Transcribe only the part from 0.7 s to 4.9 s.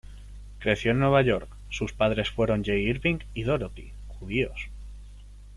en Nueva York; sus padres fueron Jay Irving y Dorothy, judíos.